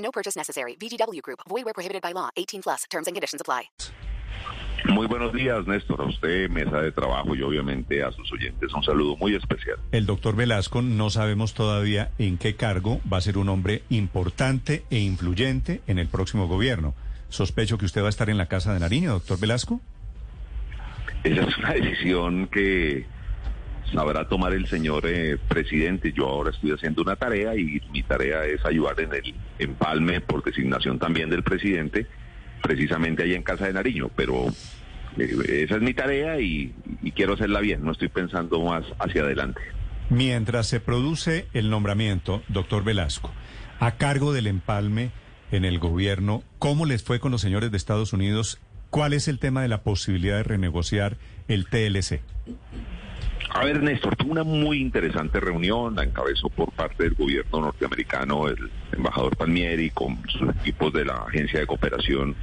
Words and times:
No 0.00 0.10
purchase 0.10 0.36
necessary. 0.36 0.76
VGW 0.76 1.22
Group. 1.22 1.40
Void 1.48 1.64
where 1.64 1.74
prohibited 1.74 2.02
by 2.02 2.12
law. 2.12 2.30
18 2.36 2.62
plus. 2.62 2.84
Terms 2.90 3.06
and 3.06 3.14
conditions 3.14 3.40
apply. 3.40 3.70
Muy 4.88 5.06
buenos 5.06 5.32
días, 5.32 5.66
Néstor. 5.66 6.00
A 6.00 6.04
usted, 6.04 6.48
mesa 6.48 6.80
de 6.80 6.90
trabajo 6.90 7.34
y 7.34 7.42
obviamente 7.42 8.02
a 8.02 8.10
sus 8.12 8.32
oyentes. 8.32 8.72
Un 8.72 8.82
saludo 8.82 9.16
muy 9.16 9.34
especial. 9.34 9.76
El 9.92 10.06
doctor 10.06 10.34
Velasco 10.34 10.80
no 10.80 11.10
sabemos 11.10 11.52
todavía 11.54 12.10
en 12.18 12.38
qué 12.38 12.56
cargo 12.56 13.00
va 13.10 13.18
a 13.18 13.20
ser 13.20 13.36
un 13.36 13.50
hombre 13.50 13.82
importante 13.90 14.84
e 14.90 14.98
influyente 14.98 15.82
en 15.86 15.98
el 15.98 16.08
próximo 16.08 16.48
gobierno. 16.48 16.94
Sospecho 17.28 17.78
que 17.78 17.84
usted 17.84 18.02
va 18.02 18.06
a 18.06 18.10
estar 18.10 18.30
en 18.30 18.38
la 18.38 18.46
Casa 18.46 18.72
de 18.72 18.80
Nariño, 18.80 19.12
doctor 19.12 19.38
Velasco. 19.38 19.80
Esa 21.24 21.42
es 21.42 21.58
una 21.58 21.72
decisión 21.74 22.48
que 22.48 23.04
sabrá 23.92 24.28
tomar 24.28 24.52
el 24.52 24.66
señor 24.66 25.06
eh, 25.06 25.38
presidente. 25.48 26.12
Yo 26.12 26.28
ahora 26.28 26.50
estoy 26.50 26.72
haciendo 26.72 27.02
una 27.02 27.16
tarea 27.16 27.54
y 27.56 27.80
mi 27.92 28.02
tarea 28.02 28.44
es 28.44 28.64
ayudar 28.64 29.00
en 29.00 29.14
el 29.14 29.34
empalme 29.58 30.20
por 30.20 30.42
designación 30.44 30.98
también 30.98 31.30
del 31.30 31.42
presidente, 31.42 32.06
precisamente 32.62 33.22
ahí 33.22 33.34
en 33.34 33.42
Casa 33.42 33.66
de 33.66 33.72
Nariño. 33.72 34.10
Pero 34.14 34.48
eh, 35.18 35.64
esa 35.64 35.76
es 35.76 35.82
mi 35.82 35.94
tarea 35.94 36.40
y 36.40 36.72
quiero 37.14 37.34
hacerla 37.34 37.60
bien, 37.60 37.84
no 37.84 37.92
estoy 37.92 38.08
pensando 38.08 38.60
más 38.62 38.84
hacia 38.98 39.22
adelante. 39.22 39.60
Mientras 40.10 40.66
se 40.66 40.80
produce 40.80 41.46
el 41.52 41.70
nombramiento, 41.70 42.42
doctor 42.48 42.82
Velasco, 42.82 43.32
a 43.78 43.92
cargo 43.92 44.32
del 44.32 44.48
empalme 44.48 45.12
en 45.52 45.64
el 45.64 45.78
gobierno, 45.78 46.42
¿cómo 46.58 46.84
les 46.84 47.04
fue 47.04 47.20
con 47.20 47.30
los 47.30 47.40
señores 47.40 47.70
de 47.70 47.76
Estados 47.76 48.12
Unidos? 48.12 48.60
¿Cuál 48.90 49.12
es 49.12 49.28
el 49.28 49.38
tema 49.38 49.62
de 49.62 49.68
la 49.68 49.82
posibilidad 49.82 50.36
de 50.36 50.42
renegociar 50.42 51.16
el 51.46 51.66
TLC? 51.66 52.22
A 53.52 53.64
ver, 53.64 53.82
Néstor, 53.82 54.16
fue 54.16 54.30
una 54.30 54.44
muy 54.44 54.80
interesante 54.80 55.40
reunión, 55.40 55.96
la 55.96 56.04
encabezó 56.04 56.48
por 56.48 56.70
parte 56.70 57.02
del 57.02 57.14
gobierno 57.14 57.60
norteamericano 57.60 58.46
el 58.46 58.70
embajador 58.92 59.36
Palmieri 59.36 59.90
con 59.90 60.22
sus 60.28 60.50
equipos 60.50 60.92
de 60.92 61.04
la 61.04 61.14
Agencia 61.14 61.58
de 61.58 61.66
Cooperación 61.66 62.36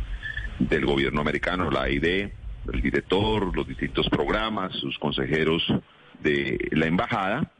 del 0.59 0.85
gobierno 0.85 1.21
americano, 1.21 1.71
la 1.71 1.83
AID, 1.83 2.29
el 2.73 2.81
director, 2.81 3.55
los 3.55 3.65
distintos 3.65 4.09
programas, 4.09 4.73
sus 4.73 4.99
consejeros 4.99 5.65
de 6.21 6.57
la 6.71 6.87
embajada. 6.87 7.51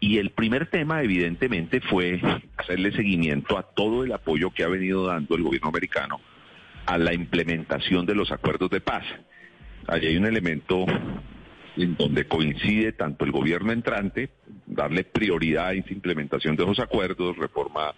Y 0.00 0.18
el 0.18 0.30
primer 0.30 0.66
tema, 0.66 1.00
evidentemente, 1.02 1.80
fue 1.80 2.20
hacerle 2.56 2.90
seguimiento 2.90 3.56
a 3.56 3.62
todo 3.62 4.02
el 4.02 4.12
apoyo 4.12 4.50
que 4.50 4.64
ha 4.64 4.68
venido 4.68 5.06
dando 5.06 5.36
el 5.36 5.44
gobierno 5.44 5.68
americano 5.68 6.20
a 6.86 6.98
la 6.98 7.14
implementación 7.14 8.04
de 8.04 8.16
los 8.16 8.32
acuerdos 8.32 8.68
de 8.70 8.80
paz. 8.80 9.04
Allí 9.86 10.08
hay 10.08 10.16
un 10.16 10.26
elemento 10.26 10.86
en 11.76 11.96
donde 11.96 12.26
coincide 12.26 12.92
tanto 12.92 13.24
el 13.24 13.32
gobierno 13.32 13.72
entrante, 13.72 14.30
darle 14.66 15.04
prioridad 15.04 15.68
a 15.68 15.72
esa 15.72 15.92
implementación 15.92 16.56
de 16.56 16.64
esos 16.64 16.78
acuerdos, 16.78 17.36
reforma 17.36 17.94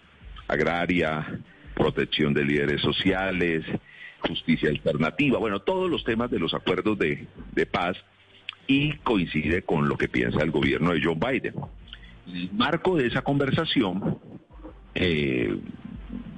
agraria, 0.47 1.39
protección 1.75 2.33
de 2.33 2.45
líderes 2.45 2.81
sociales, 2.81 3.63
justicia 4.19 4.69
alternativa, 4.69 5.37
bueno, 5.37 5.59
todos 5.59 5.89
los 5.89 6.03
temas 6.03 6.31
de 6.31 6.39
los 6.39 6.53
acuerdos 6.53 6.97
de, 6.97 7.27
de 7.53 7.65
paz 7.65 7.97
y 8.65 8.93
coincide 8.97 9.61
con 9.61 9.87
lo 9.87 9.97
que 9.97 10.09
piensa 10.09 10.43
el 10.43 10.51
gobierno 10.51 10.91
de 10.91 11.01
Joe 11.03 11.15
Biden. 11.15 11.53
En 12.27 12.35
el 12.35 12.53
marco 12.53 12.97
de 12.97 13.07
esa 13.07 13.21
conversación, 13.21 14.19
eh, 14.95 15.57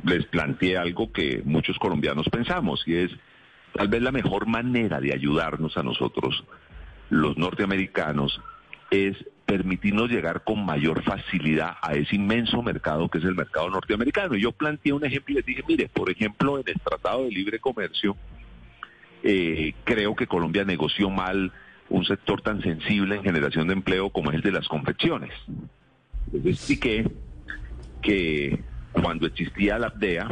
les 0.03 0.25
planteé 0.25 0.77
algo 0.77 1.11
que 1.11 1.41
muchos 1.43 1.77
colombianos 1.79 2.27
pensamos 2.29 2.83
y 2.85 2.95
es 2.95 3.11
tal 3.73 3.87
vez 3.87 4.01
la 4.01 4.11
mejor 4.11 4.47
manera 4.47 4.99
de 4.99 5.13
ayudarnos 5.13 5.77
a 5.77 5.83
nosotros, 5.83 6.43
los 7.09 7.37
norteamericanos, 7.37 8.41
es 8.91 9.17
permitirnos 9.45 10.09
llegar 10.09 10.43
con 10.43 10.63
mayor 10.65 11.03
facilidad 11.03 11.77
a 11.81 11.93
ese 11.93 12.15
inmenso 12.15 12.61
mercado 12.61 13.09
que 13.09 13.17
es 13.17 13.23
el 13.23 13.35
mercado 13.35 13.69
norteamericano. 13.69 14.35
Y 14.35 14.41
yo 14.41 14.51
planteé 14.51 14.93
un 14.93 15.05
ejemplo 15.05 15.33
y 15.33 15.37
les 15.37 15.45
dije, 15.45 15.63
mire, 15.67 15.89
por 15.89 16.09
ejemplo, 16.09 16.59
en 16.59 16.63
el 16.67 16.79
Tratado 16.79 17.23
de 17.23 17.31
Libre 17.31 17.59
Comercio, 17.59 18.15
eh, 19.23 19.73
creo 19.83 20.15
que 20.15 20.27
Colombia 20.27 20.63
negoció 20.63 21.09
mal 21.09 21.51
un 21.89 22.05
sector 22.05 22.41
tan 22.41 22.61
sensible 22.61 23.15
en 23.15 23.23
generación 23.23 23.67
de 23.67 23.73
empleo 23.73 24.11
como 24.11 24.29
es 24.29 24.35
el 24.35 24.41
de 24.41 24.51
las 24.51 24.67
confecciones. 24.67 25.31
Les 26.31 26.45
expliqué 26.45 27.09
que 28.01 28.61
cuando 28.91 29.25
existía 29.25 29.79
la 29.79 29.87
APDEA, 29.87 30.27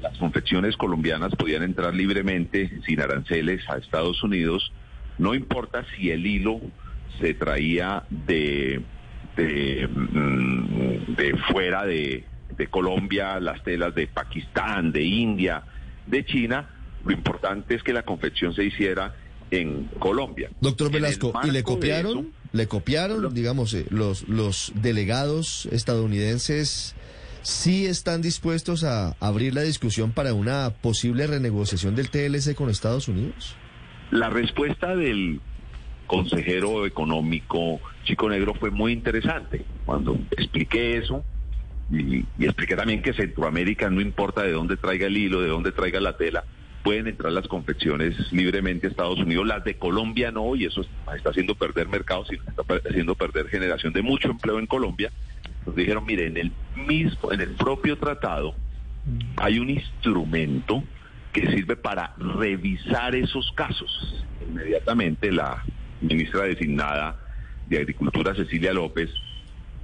las 0.00 0.18
confecciones 0.18 0.76
colombianas 0.76 1.34
podían 1.34 1.62
entrar 1.62 1.94
libremente, 1.94 2.80
sin 2.86 3.00
aranceles, 3.00 3.68
a 3.68 3.78
Estados 3.78 4.22
Unidos, 4.22 4.72
no 5.22 5.34
importa 5.36 5.86
si 5.94 6.10
el 6.10 6.26
hilo 6.26 6.60
se 7.20 7.32
traía 7.34 8.02
de, 8.10 8.82
de, 9.36 9.88
mm, 9.88 11.14
de 11.14 11.36
fuera 11.48 11.86
de, 11.86 12.24
de 12.56 12.66
Colombia, 12.66 13.38
las 13.38 13.62
telas 13.62 13.94
de 13.94 14.08
Pakistán, 14.08 14.90
de 14.90 15.04
India, 15.04 15.62
de 16.08 16.24
China, 16.24 16.68
lo 17.04 17.12
importante 17.12 17.76
es 17.76 17.84
que 17.84 17.92
la 17.92 18.02
confección 18.02 18.52
se 18.52 18.64
hiciera 18.64 19.14
en 19.52 19.84
Colombia. 20.00 20.50
Doctor 20.60 20.90
Velasco, 20.90 21.32
¿y 21.44 21.52
le 21.52 21.62
copiaron? 21.62 22.18
eso, 22.18 22.26
¿Le 22.52 22.66
copiaron? 22.66 23.32
Digamos, 23.32 23.74
eh, 23.74 23.86
los, 23.90 24.28
los 24.28 24.72
delegados 24.74 25.66
estadounidenses 25.70 26.96
sí 27.42 27.86
están 27.86 28.22
dispuestos 28.22 28.82
a 28.82 29.14
abrir 29.20 29.54
la 29.54 29.62
discusión 29.62 30.10
para 30.10 30.34
una 30.34 30.70
posible 30.80 31.28
renegociación 31.28 31.94
del 31.94 32.10
TLC 32.10 32.56
con 32.56 32.70
Estados 32.70 33.06
Unidos. 33.06 33.56
La 34.12 34.28
respuesta 34.28 34.94
del 34.94 35.40
consejero 36.06 36.84
económico 36.84 37.80
Chico 38.04 38.28
Negro 38.28 38.52
fue 38.52 38.70
muy 38.70 38.92
interesante. 38.92 39.64
Cuando 39.86 40.18
expliqué 40.32 40.98
eso 40.98 41.24
y, 41.90 42.18
y 42.38 42.44
expliqué 42.44 42.76
también 42.76 43.00
que 43.00 43.14
Centroamérica 43.14 43.88
no 43.88 44.02
importa 44.02 44.42
de 44.42 44.52
dónde 44.52 44.76
traiga 44.76 45.06
el 45.06 45.16
hilo, 45.16 45.40
de 45.40 45.48
dónde 45.48 45.72
traiga 45.72 45.98
la 45.98 46.18
tela, 46.18 46.44
pueden 46.84 47.06
entrar 47.06 47.32
las 47.32 47.48
confecciones 47.48 48.30
libremente 48.32 48.86
a 48.86 48.90
Estados 48.90 49.18
Unidos, 49.18 49.46
las 49.46 49.64
de 49.64 49.78
Colombia 49.78 50.30
no, 50.30 50.56
y 50.56 50.66
eso 50.66 50.82
está 51.16 51.30
haciendo 51.30 51.54
perder 51.54 51.88
mercados 51.88 52.30
y 52.30 52.34
está 52.34 52.64
haciendo 52.86 53.14
perder 53.14 53.48
generación 53.48 53.94
de 53.94 54.02
mucho 54.02 54.28
empleo 54.28 54.58
en 54.58 54.66
Colombia. 54.66 55.10
Nos 55.64 55.74
dijeron, 55.74 56.04
mire, 56.04 56.26
en 56.26 56.36
el 56.36 56.52
mismo, 56.86 57.32
en 57.32 57.40
el 57.40 57.54
propio 57.54 57.96
tratado 57.96 58.54
hay 59.36 59.58
un 59.58 59.70
instrumento 59.70 60.84
que 61.32 61.50
sirve 61.50 61.76
para 61.76 62.14
revisar 62.18 63.14
esos 63.14 63.50
casos. 63.52 64.24
Inmediatamente 64.48 65.32
la 65.32 65.62
ministra 66.00 66.42
designada 66.42 67.18
de 67.68 67.78
Agricultura, 67.78 68.34
Cecilia 68.34 68.72
López, 68.72 69.10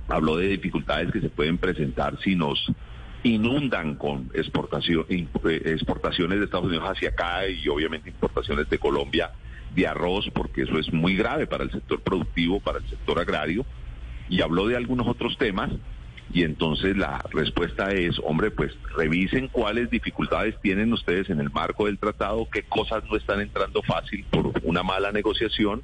habló 0.09 0.37
de 0.37 0.49
dificultades 0.49 1.13
que 1.13 1.21
se 1.21 1.31
pueden 1.31 1.59
presentar 1.59 2.19
si 2.23 2.35
nos 2.35 2.71
inundan 3.23 3.97
con 3.97 4.31
exportación, 4.35 5.07
eh, 5.09 5.63
exportaciones 5.65 6.39
de 6.39 6.45
Estados 6.45 6.67
Unidos 6.67 6.89
hacia 6.89 7.11
acá 7.11 7.47
y 7.49 7.69
obviamente 7.69 8.11
importaciones 8.11 8.69
de 8.69 8.79
Colombia 8.79 9.33
de 9.75 9.87
arroz, 9.87 10.31
porque 10.33 10.63
eso 10.63 10.79
es 10.79 10.93
muy 10.93 11.17
grave 11.17 11.47
para 11.47 11.65
el 11.65 11.71
sector 11.71 12.01
productivo, 12.01 12.61
para 12.61 12.79
el 12.79 12.89
sector 12.89 13.19
agrario, 13.19 13.67
y 14.29 14.41
habló 14.41 14.67
de 14.67 14.77
algunos 14.77 15.07
otros 15.07 15.37
temas. 15.37 15.71
Y 16.33 16.43
entonces 16.43 16.97
la 16.97 17.25
respuesta 17.33 17.91
es, 17.93 18.19
hombre, 18.23 18.51
pues 18.51 18.73
revisen 18.97 19.49
cuáles 19.49 19.89
dificultades 19.91 20.55
tienen 20.61 20.93
ustedes 20.93 21.31
en 21.31 21.41
el 21.41 21.51
marco 21.51 21.87
del 21.87 21.99
tratado, 21.99 22.47
qué 22.53 22.63
cosas 22.65 23.03
no 23.11 23.17
están 23.17 23.41
entrando 23.41 23.83
fácil 23.83 24.25
por 24.31 24.53
una 24.63 24.83
mala 24.83 25.11
negociación, 25.11 25.83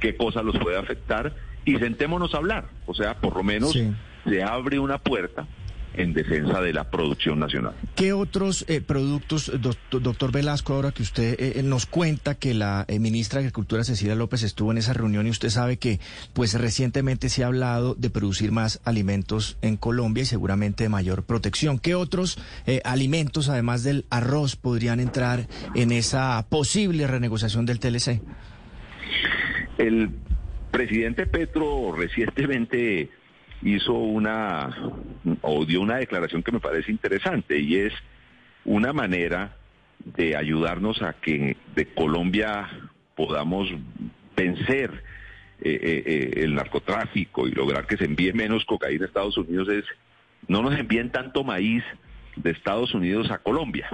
qué 0.00 0.16
cosas 0.16 0.44
los 0.44 0.56
puede 0.58 0.78
afectar 0.78 1.34
y 1.66 1.76
sentémonos 1.76 2.34
a 2.34 2.38
hablar. 2.38 2.64
O 2.86 2.94
sea, 2.94 3.14
por 3.20 3.36
lo 3.36 3.42
menos 3.42 3.72
Sí. 3.72 3.92
se 4.26 4.42
abre 4.42 4.78
una 4.78 4.98
puerta 4.98 5.46
en 5.96 6.12
defensa 6.12 6.60
de 6.60 6.72
la 6.72 6.90
producción 6.90 7.38
nacional. 7.38 7.74
¿Qué 7.94 8.12
otros 8.12 8.64
eh, 8.68 8.80
productos, 8.80 9.50
doc- 9.60 9.76
doctor 9.90 10.32
Velasco, 10.32 10.74
ahora 10.74 10.92
que 10.92 11.02
usted 11.02 11.36
eh, 11.38 11.62
nos 11.62 11.86
cuenta 11.86 12.34
que 12.34 12.54
la 12.54 12.84
eh, 12.88 12.98
ministra 12.98 13.38
de 13.40 13.46
Agricultura 13.46 13.84
Cecilia 13.84 14.14
López 14.14 14.42
estuvo 14.42 14.72
en 14.72 14.78
esa 14.78 14.92
reunión 14.92 15.26
y 15.26 15.30
usted 15.30 15.50
sabe 15.50 15.76
que 15.76 16.00
pues 16.32 16.54
recientemente 16.60 17.28
se 17.28 17.44
ha 17.44 17.46
hablado 17.46 17.94
de 17.94 18.10
producir 18.10 18.50
más 18.52 18.80
alimentos 18.84 19.56
en 19.62 19.76
Colombia 19.76 20.22
y 20.22 20.26
seguramente 20.26 20.84
de 20.84 20.88
mayor 20.88 21.22
protección? 21.24 21.78
¿Qué 21.78 21.94
otros 21.94 22.38
eh, 22.66 22.80
alimentos, 22.84 23.48
además 23.48 23.82
del 23.84 24.04
arroz, 24.10 24.56
podrían 24.56 25.00
entrar 25.00 25.46
en 25.74 25.92
esa 25.92 26.44
posible 26.48 27.06
renegociación 27.06 27.66
del 27.66 27.78
TLC? 27.78 28.20
El 29.78 30.10
presidente 30.70 31.26
Petro 31.26 31.92
recientemente 31.96 33.10
hizo 33.64 33.94
una 33.94 34.76
o 35.40 35.64
dio 35.64 35.80
una 35.80 35.96
declaración 35.96 36.42
que 36.42 36.52
me 36.52 36.60
parece 36.60 36.92
interesante 36.92 37.58
y 37.58 37.76
es 37.76 37.92
una 38.64 38.92
manera 38.92 39.56
de 40.04 40.36
ayudarnos 40.36 41.02
a 41.02 41.14
que 41.14 41.56
de 41.74 41.86
Colombia 41.94 42.68
podamos 43.16 43.68
vencer 44.36 45.02
eh, 45.60 45.80
eh, 45.82 46.02
eh, 46.06 46.44
el 46.44 46.54
narcotráfico 46.54 47.48
y 47.48 47.52
lograr 47.52 47.86
que 47.86 47.96
se 47.96 48.04
envíe 48.04 48.32
menos 48.34 48.64
cocaína 48.66 49.04
a 49.04 49.08
Estados 49.08 49.38
Unidos 49.38 49.68
es 49.68 49.84
no 50.46 50.60
nos 50.60 50.78
envíen 50.78 51.10
tanto 51.10 51.42
maíz 51.42 51.82
de 52.36 52.50
Estados 52.50 52.92
Unidos 52.92 53.30
a 53.30 53.38
Colombia. 53.38 53.88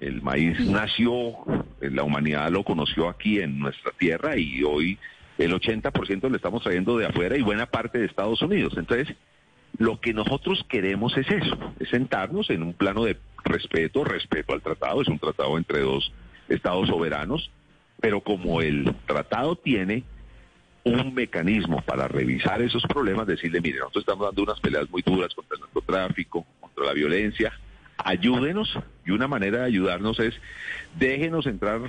El 0.00 0.20
maíz 0.20 0.60
nació, 0.60 1.32
la 1.80 2.02
humanidad 2.02 2.50
lo 2.50 2.62
conoció 2.62 3.08
aquí 3.08 3.40
en 3.40 3.58
nuestra 3.58 3.92
tierra 3.92 4.36
y 4.36 4.62
hoy 4.62 4.98
el 5.38 5.52
80% 5.52 6.28
lo 6.28 6.36
estamos 6.36 6.62
trayendo 6.62 6.96
de 6.96 7.06
afuera 7.06 7.36
y 7.36 7.42
buena 7.42 7.66
parte 7.66 7.98
de 7.98 8.06
Estados 8.06 8.40
Unidos. 8.42 8.74
Entonces, 8.76 9.14
lo 9.78 10.00
que 10.00 10.14
nosotros 10.14 10.64
queremos 10.68 11.16
es 11.16 11.30
eso, 11.30 11.58
es 11.78 11.88
sentarnos 11.90 12.50
en 12.50 12.62
un 12.62 12.72
plano 12.72 13.04
de 13.04 13.18
respeto, 13.44 14.04
respeto 14.04 14.54
al 14.54 14.62
tratado, 14.62 15.02
es 15.02 15.08
un 15.08 15.18
tratado 15.18 15.58
entre 15.58 15.80
dos 15.80 16.12
estados 16.48 16.88
soberanos, 16.88 17.50
pero 18.00 18.20
como 18.20 18.60
el 18.62 18.94
tratado 19.06 19.56
tiene 19.56 20.04
un 20.84 21.14
mecanismo 21.14 21.82
para 21.82 22.06
revisar 22.06 22.62
esos 22.62 22.82
problemas, 22.84 23.26
decirle, 23.26 23.60
mire, 23.60 23.80
nosotros 23.80 24.02
estamos 24.02 24.26
dando 24.28 24.42
unas 24.44 24.60
peleas 24.60 24.88
muy 24.88 25.02
duras 25.02 25.34
contra 25.34 25.56
el 25.56 25.62
narcotráfico, 25.62 26.46
contra 26.60 26.84
la 26.84 26.92
violencia, 26.92 27.52
ayúdenos, 27.98 28.78
y 29.04 29.10
una 29.10 29.26
manera 29.26 29.58
de 29.58 29.64
ayudarnos 29.64 30.20
es, 30.20 30.34
déjenos 30.98 31.46
entrar 31.46 31.80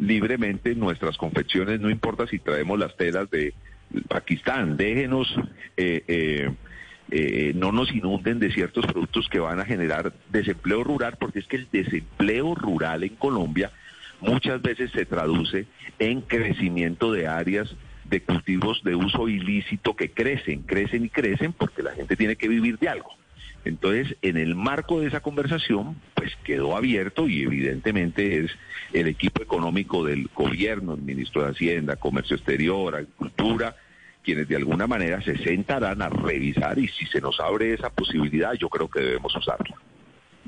libremente 0.00 0.72
en 0.72 0.80
nuestras 0.80 1.16
confecciones, 1.18 1.78
no 1.80 1.90
importa 1.90 2.26
si 2.26 2.38
traemos 2.38 2.78
las 2.78 2.96
telas 2.96 3.30
de 3.30 3.52
Pakistán, 4.08 4.76
déjenos, 4.76 5.28
eh, 5.76 6.02
eh, 6.08 6.50
eh, 7.10 7.52
no 7.54 7.70
nos 7.70 7.92
inunden 7.92 8.38
de 8.38 8.52
ciertos 8.52 8.86
productos 8.86 9.28
que 9.28 9.40
van 9.40 9.60
a 9.60 9.64
generar 9.64 10.12
desempleo 10.30 10.84
rural, 10.84 11.16
porque 11.18 11.40
es 11.40 11.46
que 11.46 11.56
el 11.56 11.68
desempleo 11.70 12.54
rural 12.54 13.02
en 13.02 13.16
Colombia 13.16 13.72
muchas 14.20 14.62
veces 14.62 14.90
se 14.92 15.04
traduce 15.04 15.66
en 15.98 16.22
crecimiento 16.22 17.12
de 17.12 17.26
áreas 17.26 17.74
de 18.04 18.22
cultivos 18.22 18.82
de 18.82 18.94
uso 18.94 19.28
ilícito 19.28 19.94
que 19.94 20.10
crecen, 20.10 20.62
crecen 20.62 21.04
y 21.04 21.10
crecen 21.10 21.52
porque 21.52 21.82
la 21.82 21.92
gente 21.92 22.16
tiene 22.16 22.36
que 22.36 22.48
vivir 22.48 22.78
de 22.78 22.88
algo. 22.88 23.19
Entonces, 23.64 24.16
en 24.22 24.36
el 24.36 24.54
marco 24.54 25.00
de 25.00 25.08
esa 25.08 25.20
conversación, 25.20 26.00
pues 26.14 26.32
quedó 26.44 26.76
abierto 26.76 27.28
y 27.28 27.42
evidentemente 27.42 28.44
es 28.44 28.50
el 28.92 29.06
equipo 29.06 29.42
económico 29.42 30.04
del 30.04 30.28
gobierno, 30.34 30.94
el 30.94 31.02
ministro 31.02 31.44
de 31.44 31.50
Hacienda, 31.50 31.96
Comercio 31.96 32.36
Exterior, 32.36 32.94
Agricultura, 32.94 33.76
quienes 34.22 34.48
de 34.48 34.56
alguna 34.56 34.86
manera 34.86 35.22
se 35.22 35.36
sentarán 35.38 36.02
a 36.02 36.08
revisar 36.08 36.78
y 36.78 36.88
si 36.88 37.06
se 37.06 37.20
nos 37.20 37.38
abre 37.40 37.74
esa 37.74 37.90
posibilidad, 37.90 38.54
yo 38.54 38.68
creo 38.68 38.88
que 38.88 39.00
debemos 39.00 39.34
usarla. 39.36 39.76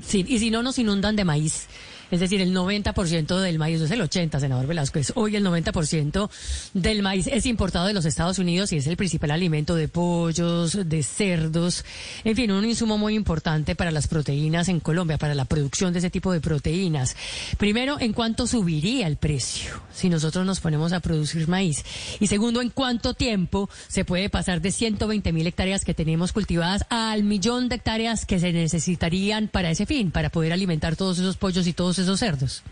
Sí, 0.01 0.25
y 0.27 0.39
si 0.39 0.49
no 0.49 0.63
nos 0.63 0.79
inundan 0.79 1.15
de 1.15 1.23
maíz. 1.23 1.67
Es 2.11 2.19
decir, 2.19 2.41
el 2.41 2.53
90% 2.55 3.39
del 3.39 3.59
maíz, 3.59 3.81
es 3.81 3.91
el 3.91 4.01
80, 4.01 4.39
senador 4.39 4.63
es 4.95 5.13
hoy 5.15 5.35
el 5.35 5.45
90% 5.45 6.29
del 6.73 7.01
maíz 7.01 7.27
es 7.27 7.45
importado 7.45 7.87
de 7.87 7.93
los 7.93 8.05
Estados 8.05 8.39
Unidos 8.39 8.71
y 8.71 8.77
es 8.77 8.87
el 8.87 8.97
principal 8.97 9.31
alimento 9.31 9.75
de 9.75 9.87
pollos, 9.87 10.77
de 10.87 11.03
cerdos, 11.03 11.85
en 12.23 12.35
fin, 12.35 12.51
un 12.51 12.65
insumo 12.65 12.97
muy 12.97 13.15
importante 13.15 13.75
para 13.75 13.91
las 13.91 14.07
proteínas 14.07 14.69
en 14.69 14.79
Colombia, 14.79 15.17
para 15.17 15.35
la 15.35 15.45
producción 15.45 15.93
de 15.93 15.99
ese 15.99 16.09
tipo 16.09 16.31
de 16.31 16.41
proteínas. 16.41 17.15
Primero, 17.57 17.99
¿en 17.99 18.13
cuánto 18.13 18.47
subiría 18.47 19.07
el 19.07 19.17
precio 19.17 19.81
si 19.93 20.09
nosotros 20.09 20.45
nos 20.45 20.59
ponemos 20.59 20.93
a 20.93 20.99
producir 20.99 21.47
maíz? 21.47 21.83
Y 22.19 22.27
segundo, 22.27 22.61
¿en 22.61 22.69
cuánto 22.69 23.13
tiempo 23.13 23.69
se 23.87 24.05
puede 24.05 24.29
pasar 24.29 24.61
de 24.61 24.71
120 24.71 25.31
mil 25.31 25.47
hectáreas 25.47 25.85
que 25.85 25.93
tenemos 25.93 26.31
cultivadas 26.31 26.85
al 26.89 27.23
millón 27.23 27.69
de 27.69 27.75
hectáreas 27.75 28.25
que 28.25 28.39
se 28.39 28.51
necesitarían 28.53 29.47
para 29.47 29.71
ese 29.71 29.85
fin, 29.85 30.11
para 30.11 30.29
poder 30.29 30.53
alimentar 30.53 30.95
todos 30.95 31.19
esos 31.19 31.37
pollos 31.37 31.67
y 31.67 31.73
todos 31.73 31.92
esos 31.99 32.19
cerdos? 32.19 32.63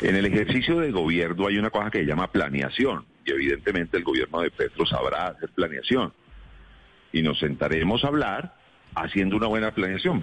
En 0.00 0.14
el 0.14 0.26
ejercicio 0.26 0.78
de 0.78 0.92
gobierno 0.92 1.48
hay 1.48 1.58
una 1.58 1.70
cosa 1.70 1.90
que 1.90 1.98
se 1.98 2.06
llama 2.06 2.30
planeación 2.30 3.04
y 3.24 3.32
evidentemente 3.32 3.96
el 3.96 4.04
gobierno 4.04 4.40
de 4.40 4.50
Petro 4.50 4.86
sabrá 4.86 5.28
hacer 5.28 5.50
planeación. 5.50 6.12
Y 7.12 7.22
nos 7.22 7.38
sentaremos 7.38 8.04
a 8.04 8.08
hablar 8.08 8.54
haciendo 8.94 9.36
una 9.36 9.46
buena 9.46 9.72
planeación. 9.72 10.22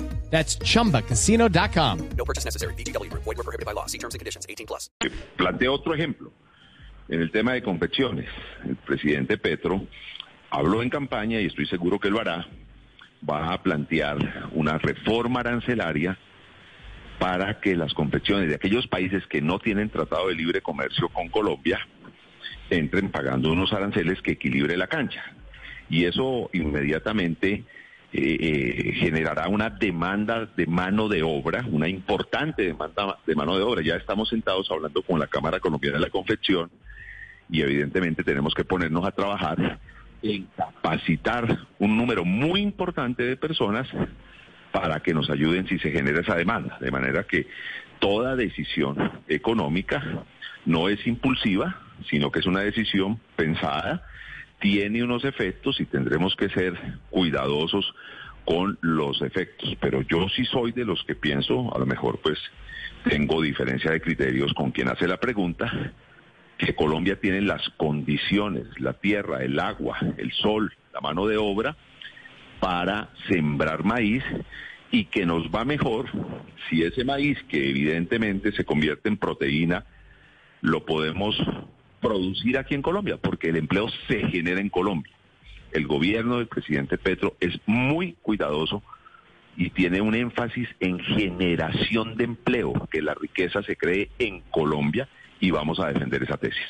That's 0.31 0.57
chumbacasino.com. 0.57 2.09
No 2.17 2.25
purchase 2.25 2.45
necessary. 2.45 2.73
Group. 2.73 3.23
Void 3.23 3.37
were 3.37 3.43
prohibited 3.43 3.65
by 3.65 3.73
law. 3.73 3.85
See 3.85 3.99
terms 3.99 4.15
and 4.15 4.19
conditions. 4.19 4.45
18 4.49 4.65
plus. 4.65 4.89
Planteo 5.37 5.73
otro 5.73 5.93
ejemplo. 5.93 6.31
En 7.09 7.21
el 7.21 7.29
tema 7.29 7.53
de 7.53 7.61
confecciones, 7.61 8.29
el 8.65 8.77
presidente 8.77 9.37
Petro 9.37 9.85
habló 10.49 10.81
en 10.81 10.89
campaña 10.89 11.41
y 11.41 11.45
estoy 11.47 11.65
seguro 11.65 11.99
que 11.99 12.09
lo 12.09 12.21
hará. 12.21 12.47
Va 13.29 13.53
a 13.53 13.61
plantear 13.61 14.49
una 14.53 14.77
reforma 14.77 15.41
arancelaria 15.41 16.17
para 17.19 17.59
que 17.59 17.75
las 17.75 17.93
confecciones 17.93 18.49
de 18.49 18.55
aquellos 18.55 18.87
países 18.87 19.27
que 19.27 19.41
no 19.41 19.59
tienen 19.59 19.89
tratado 19.89 20.29
de 20.29 20.35
libre 20.35 20.61
comercio 20.61 21.09
con 21.09 21.27
Colombia 21.27 21.79
entren 22.71 23.11
pagando 23.11 23.51
unos 23.51 23.73
aranceles 23.73 24.21
que 24.21 24.31
equilibre 24.31 24.77
la 24.77 24.87
cancha. 24.87 25.23
Y 25.89 26.05
eso 26.05 26.49
inmediatamente 26.53 27.53
eh, 27.53 27.65
eh, 28.13 28.93
generará 28.95 29.47
una 29.47 29.69
demanda 29.69 30.45
de 30.45 30.67
mano 30.67 31.07
de 31.07 31.23
obra, 31.23 31.65
una 31.69 31.87
importante 31.87 32.63
demanda 32.63 33.17
de 33.25 33.35
mano 33.35 33.57
de 33.57 33.63
obra. 33.63 33.81
Ya 33.81 33.95
estamos 33.95 34.29
sentados 34.29 34.69
hablando 34.69 35.01
con 35.01 35.19
la 35.19 35.27
Cámara 35.27 35.59
Colombiana 35.59 35.97
de 35.97 36.03
la 36.03 36.09
Confección 36.09 36.69
y 37.49 37.61
evidentemente 37.61 38.23
tenemos 38.23 38.53
que 38.53 38.65
ponernos 38.65 39.05
a 39.05 39.11
trabajar 39.11 39.79
en 40.21 40.45
capacitar 40.55 41.59
un 41.79 41.97
número 41.97 42.25
muy 42.25 42.61
importante 42.61 43.23
de 43.23 43.37
personas 43.37 43.87
para 44.71 44.99
que 44.99 45.13
nos 45.13 45.29
ayuden 45.29 45.67
si 45.67 45.79
se 45.79 45.91
genera 45.91 46.21
esa 46.21 46.35
demanda. 46.35 46.77
De 46.79 46.91
manera 46.91 47.23
que 47.23 47.47
toda 47.99 48.35
decisión 48.35 49.11
económica 49.27 50.23
no 50.65 50.89
es 50.89 51.05
impulsiva, 51.07 51.77
sino 52.09 52.31
que 52.31 52.39
es 52.39 52.45
una 52.45 52.61
decisión 52.61 53.19
pensada 53.35 54.03
tiene 54.61 55.03
unos 55.03 55.25
efectos 55.25 55.81
y 55.81 55.85
tendremos 55.85 56.35
que 56.35 56.47
ser 56.49 56.79
cuidadosos 57.09 57.93
con 58.45 58.77
los 58.81 59.21
efectos. 59.21 59.75
Pero 59.81 60.01
yo 60.03 60.29
sí 60.29 60.45
soy 60.45 60.71
de 60.71 60.85
los 60.85 61.03
que 61.03 61.15
pienso, 61.15 61.75
a 61.75 61.79
lo 61.79 61.85
mejor 61.85 62.19
pues 62.21 62.39
tengo 63.03 63.41
diferencia 63.41 63.91
de 63.91 63.99
criterios 63.99 64.53
con 64.53 64.71
quien 64.71 64.87
hace 64.87 65.07
la 65.07 65.17
pregunta, 65.17 65.93
que 66.57 66.75
Colombia 66.75 67.19
tiene 67.19 67.41
las 67.41 67.67
condiciones, 67.71 68.67
la 68.79 68.93
tierra, 68.93 69.43
el 69.43 69.59
agua, 69.59 69.97
el 70.17 70.31
sol, 70.31 70.71
la 70.93 71.01
mano 71.01 71.25
de 71.25 71.37
obra 71.37 71.75
para 72.59 73.09
sembrar 73.27 73.83
maíz 73.83 74.23
y 74.91 75.05
que 75.05 75.25
nos 75.25 75.47
va 75.47 75.65
mejor 75.65 76.05
si 76.69 76.83
ese 76.83 77.03
maíz, 77.03 77.41
que 77.49 77.69
evidentemente 77.69 78.51
se 78.51 78.63
convierte 78.63 79.09
en 79.09 79.17
proteína, 79.17 79.85
lo 80.61 80.85
podemos 80.85 81.35
producir 82.01 82.57
aquí 82.57 82.75
en 82.75 82.81
Colombia, 82.81 83.17
porque 83.17 83.49
el 83.49 83.57
empleo 83.57 83.87
se 84.07 84.27
genera 84.27 84.59
en 84.59 84.69
Colombia. 84.69 85.13
El 85.71 85.87
gobierno 85.87 86.37
del 86.37 86.47
presidente 86.47 86.97
Petro 86.97 87.35
es 87.39 87.57
muy 87.65 88.17
cuidadoso 88.21 88.83
y 89.55 89.69
tiene 89.69 90.01
un 90.01 90.15
énfasis 90.15 90.67
en 90.79 90.99
generación 90.99 92.17
de 92.17 92.25
empleo, 92.25 92.87
que 92.91 93.01
la 93.01 93.13
riqueza 93.13 93.61
se 93.63 93.77
cree 93.77 94.09
en 94.19 94.41
Colombia 94.51 95.07
y 95.41 95.51
vamos 95.51 95.79
a 95.79 95.87
defender 95.87 96.23
esa 96.23 96.37
tesis. 96.37 96.63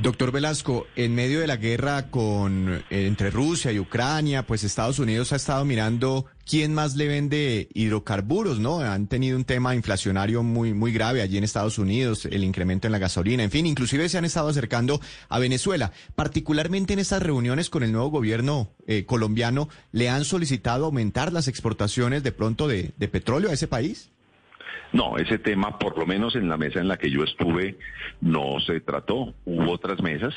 Doctor 0.00 0.32
Velasco, 0.32 0.86
en 0.96 1.14
medio 1.14 1.40
de 1.40 1.46
la 1.46 1.56
guerra 1.56 2.10
con 2.10 2.82
eh, 2.90 3.06
entre 3.06 3.30
Rusia 3.30 3.70
y 3.70 3.78
Ucrania, 3.78 4.44
pues 4.44 4.64
Estados 4.64 4.98
Unidos 4.98 5.32
ha 5.32 5.36
estado 5.36 5.64
mirando 5.64 6.26
quién 6.44 6.74
más 6.74 6.96
le 6.96 7.06
vende 7.06 7.68
hidrocarburos, 7.74 8.58
¿no? 8.58 8.80
Han 8.80 9.06
tenido 9.06 9.36
un 9.36 9.44
tema 9.44 9.74
inflacionario 9.74 10.42
muy 10.42 10.74
muy 10.74 10.92
grave 10.92 11.22
allí 11.22 11.38
en 11.38 11.44
Estados 11.44 11.78
Unidos, 11.78 12.26
el 12.26 12.42
incremento 12.42 12.88
en 12.88 12.92
la 12.92 12.98
gasolina, 12.98 13.44
en 13.44 13.50
fin, 13.50 13.66
inclusive 13.66 14.08
se 14.08 14.18
han 14.18 14.24
estado 14.24 14.48
acercando 14.48 15.00
a 15.28 15.38
Venezuela. 15.38 15.92
Particularmente 16.16 16.92
en 16.92 16.98
estas 16.98 17.22
reuniones 17.22 17.70
con 17.70 17.82
el 17.82 17.92
nuevo 17.92 18.08
gobierno 18.08 18.70
eh, 18.86 19.04
colombiano, 19.04 19.68
¿le 19.92 20.08
han 20.08 20.24
solicitado 20.24 20.86
aumentar 20.86 21.32
las 21.32 21.48
exportaciones 21.48 22.22
de 22.22 22.32
pronto 22.32 22.66
de, 22.66 22.92
de 22.96 23.08
petróleo 23.08 23.50
a 23.50 23.54
ese 23.54 23.68
país? 23.68 24.10
No, 24.92 25.16
ese 25.18 25.38
tema, 25.38 25.78
por 25.78 25.98
lo 25.98 26.06
menos 26.06 26.36
en 26.36 26.48
la 26.48 26.56
mesa 26.56 26.80
en 26.80 26.88
la 26.88 26.96
que 26.96 27.10
yo 27.10 27.24
estuve, 27.24 27.76
no 28.20 28.60
se 28.66 28.80
trató. 28.80 29.34
Hubo 29.44 29.72
otras 29.72 30.00
mesas 30.02 30.34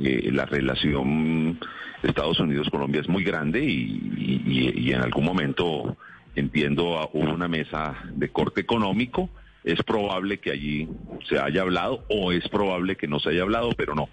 eh, 0.00 0.30
la 0.32 0.46
relación 0.46 1.58
Estados 2.02 2.40
Unidos-Colombia 2.40 3.00
es 3.00 3.08
muy 3.08 3.24
grande 3.24 3.62
y, 3.64 4.42
y- 4.76 4.92
en 4.92 5.00
algún 5.02 5.24
momento, 5.24 5.96
entiendo, 6.34 6.98
ah, 6.98 7.08
hubo 7.12 7.30
una 7.32 7.48
mesa 7.48 7.94
de 8.14 8.28
corte 8.30 8.60
económico. 8.60 9.28
Es 9.64 9.80
probable 9.84 10.38
que 10.40 10.50
allí 10.50 10.88
se 11.28 11.38
haya 11.38 11.62
hablado 11.62 12.04
o 12.08 12.32
es 12.32 12.46
probable 12.48 12.96
que 12.96 13.06
no 13.06 13.20
se 13.20 13.30
haya 13.30 13.42
hablado, 13.42 13.70
pero 13.76 13.94
no. 13.94 14.08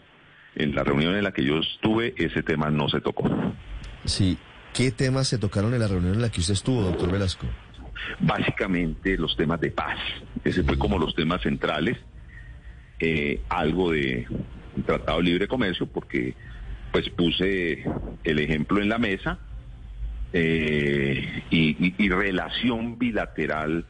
En 0.56 0.76
la 0.76 0.84
reunión 0.84 1.16
en 1.16 1.24
la 1.24 1.32
que 1.32 1.44
yo 1.44 1.58
estuve, 1.60 2.14
ese 2.18 2.44
tema 2.44 2.70
no 2.70 2.88
se 2.90 3.02
tocó. 3.02 3.24
Sí. 4.06 4.38
¿Qué 4.74 4.92
temas 4.92 5.28
se 5.28 5.40
tocaron 5.40 5.74
en 5.74 5.80
la 5.80 5.88
reunión 5.88 6.14
en 6.14 6.22
la 6.22 6.30
que 6.32 6.42
usted 6.42 6.54
estuvo, 6.54 6.82
doctor 6.84 7.12
Velasco? 7.12 7.48
Básicamente 8.20 9.18
los 9.18 9.36
temas 9.36 9.60
de 9.62 9.72
paz. 9.72 9.98
Ese 10.44 10.64
fue 10.64 10.78
como 10.78 10.98
los 10.98 11.14
temas 11.16 11.42
centrales. 11.42 11.98
Eh, 13.00 13.42
algo 13.50 13.92
de 13.92 14.28
Tratado 14.86 15.18
de 15.20 15.24
Libre 15.24 15.48
Comercio, 15.48 15.88
porque 15.88 16.36
pues 16.92 17.10
puse 17.10 17.84
el 18.24 18.40
ejemplo 18.40 18.82
en 18.82 18.90
la 18.90 18.98
mesa 18.98 19.40
eh, 20.34 21.44
y, 21.50 21.88
y- 21.88 21.96
y 21.98 22.10
relación 22.10 22.98
bilateral 22.98 23.86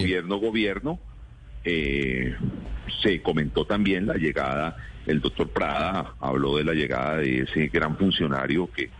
gobierno-gobierno. 0.00 1.00
Eh, 1.64 2.34
se 3.02 3.22
comentó 3.22 3.64
también 3.64 4.06
la 4.06 4.14
llegada, 4.14 4.76
el 5.06 5.20
doctor 5.20 5.48
Prada 5.50 6.14
habló 6.20 6.56
de 6.58 6.64
la 6.64 6.74
llegada 6.74 7.16
de 7.18 7.40
ese 7.42 7.68
gran 7.68 7.96
funcionario 7.96 8.70
que 8.70 8.90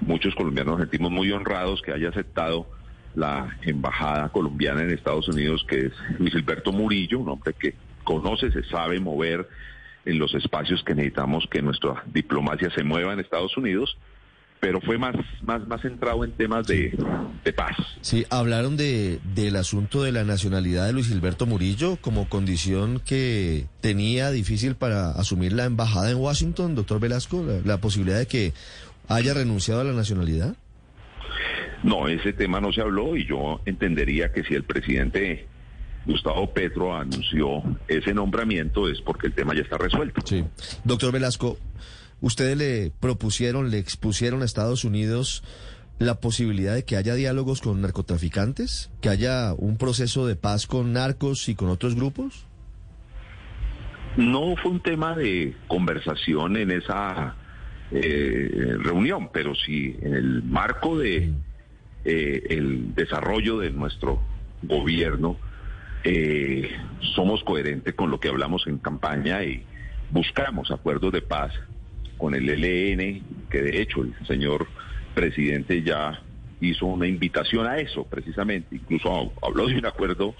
muchos 0.00 0.34
colombianos 0.34 0.78
nos 0.78 0.80
sentimos 0.88 1.10
muy 1.10 1.30
honrados 1.30 1.82
que 1.82 1.92
haya 1.92 2.08
aceptado 2.08 2.70
la 3.18 3.58
embajada 3.62 4.28
colombiana 4.28 4.82
en 4.82 4.90
Estados 4.90 5.28
Unidos, 5.28 5.64
que 5.68 5.86
es 5.86 5.92
Luis 6.18 6.34
Alberto 6.34 6.72
Murillo, 6.72 7.18
un 7.18 7.28
hombre 7.28 7.52
que 7.58 7.74
conoce, 8.04 8.50
se 8.52 8.62
sabe 8.64 9.00
mover 9.00 9.48
en 10.04 10.18
los 10.18 10.34
espacios 10.34 10.82
que 10.84 10.94
necesitamos 10.94 11.46
que 11.50 11.60
nuestra 11.60 12.02
diplomacia 12.06 12.70
se 12.70 12.82
mueva 12.84 13.12
en 13.12 13.20
Estados 13.20 13.56
Unidos, 13.56 13.98
pero 14.60 14.80
fue 14.80 14.98
más, 14.98 15.14
más, 15.42 15.66
más 15.68 15.80
centrado 15.82 16.24
en 16.24 16.32
temas 16.32 16.66
de, 16.66 16.96
de 17.44 17.52
paz. 17.52 17.76
Sí, 18.00 18.24
hablaron 18.30 18.76
de, 18.76 19.20
del 19.34 19.56
asunto 19.56 20.02
de 20.02 20.12
la 20.12 20.24
nacionalidad 20.24 20.86
de 20.86 20.92
Luis 20.92 21.08
Gilberto 21.08 21.46
Murillo 21.46 21.98
como 22.00 22.28
condición 22.28 23.00
que 23.04 23.66
tenía 23.80 24.30
difícil 24.30 24.74
para 24.74 25.10
asumir 25.10 25.52
la 25.52 25.64
embajada 25.64 26.10
en 26.10 26.16
Washington, 26.16 26.74
doctor 26.74 27.00
Velasco, 27.00 27.44
la, 27.44 27.60
la 27.64 27.80
posibilidad 27.80 28.18
de 28.18 28.26
que 28.26 28.52
haya 29.08 29.34
renunciado 29.34 29.80
a 29.80 29.84
la 29.84 29.92
nacionalidad. 29.92 30.56
No, 31.82 32.08
ese 32.08 32.32
tema 32.32 32.60
no 32.60 32.72
se 32.72 32.80
habló 32.80 33.16
y 33.16 33.26
yo 33.26 33.60
entendería 33.64 34.32
que 34.32 34.42
si 34.44 34.54
el 34.54 34.64
presidente 34.64 35.46
Gustavo 36.06 36.52
Petro 36.52 36.96
anunció 36.96 37.62
ese 37.86 38.14
nombramiento 38.14 38.88
es 38.88 39.00
porque 39.02 39.28
el 39.28 39.34
tema 39.34 39.54
ya 39.54 39.60
está 39.60 39.78
resuelto. 39.78 40.22
Sí. 40.24 40.44
Doctor 40.84 41.12
Velasco, 41.12 41.58
¿ustedes 42.20 42.56
le 42.56 42.92
propusieron, 42.98 43.70
le 43.70 43.78
expusieron 43.78 44.42
a 44.42 44.44
Estados 44.44 44.84
Unidos 44.84 45.44
la 45.98 46.20
posibilidad 46.20 46.74
de 46.74 46.84
que 46.84 46.96
haya 46.96 47.14
diálogos 47.14 47.60
con 47.60 47.80
narcotraficantes? 47.80 48.90
¿Que 49.00 49.08
haya 49.10 49.52
un 49.52 49.76
proceso 49.76 50.26
de 50.26 50.36
paz 50.36 50.66
con 50.66 50.92
narcos 50.92 51.48
y 51.48 51.54
con 51.54 51.68
otros 51.68 51.94
grupos? 51.94 52.46
No 54.16 54.56
fue 54.56 54.72
un 54.72 54.80
tema 54.80 55.14
de 55.14 55.54
conversación 55.68 56.56
en 56.56 56.70
esa 56.70 57.36
eh, 57.90 58.76
reunión, 58.80 59.30
pero 59.32 59.54
sí 59.54 59.96
en 60.00 60.14
el 60.14 60.42
marco 60.42 60.98
de 60.98 61.32
eh, 62.04 62.42
el 62.50 62.94
desarrollo 62.94 63.58
de 63.58 63.70
nuestro 63.70 64.20
gobierno 64.62 65.36
eh, 66.04 66.70
somos 67.14 67.42
coherentes 67.42 67.94
con 67.94 68.10
lo 68.10 68.20
que 68.20 68.28
hablamos 68.28 68.66
en 68.66 68.78
campaña 68.78 69.42
y 69.42 69.64
buscamos 70.10 70.70
acuerdos 70.70 71.12
de 71.12 71.22
paz 71.22 71.52
con 72.16 72.34
el 72.34 72.48
ELN, 72.48 73.22
que 73.50 73.62
de 73.62 73.82
hecho 73.82 74.02
el 74.02 74.14
señor 74.26 74.66
presidente 75.14 75.82
ya 75.82 76.22
hizo 76.60 76.86
una 76.86 77.06
invitación 77.06 77.66
a 77.66 77.78
eso 77.78 78.04
precisamente, 78.04 78.76
incluso 78.76 79.32
habló 79.42 79.66
de 79.66 79.76
un 79.76 79.86
acuerdo 79.86 80.34